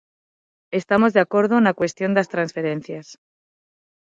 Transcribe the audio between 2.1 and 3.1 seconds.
das transferencias.